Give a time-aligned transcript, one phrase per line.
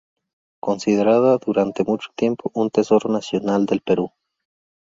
[0.63, 4.09] Considerada durante mucho tiempo un tesoro nacional del Perú.